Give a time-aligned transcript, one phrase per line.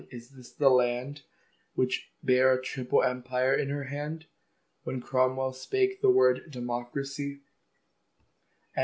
[0.09, 1.93] is this the landWhich
[2.23, 7.41] bare a triple empire in her handWhen Cromwell spake the word Democracy!